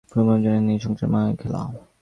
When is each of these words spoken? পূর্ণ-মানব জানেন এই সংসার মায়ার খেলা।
পূর্ণ-মানব 0.09 0.41
জানেন 0.45 0.65
এই 0.73 0.79
সংসার 0.85 1.09
মায়ার 1.13 1.35
খেলা। 1.41 1.61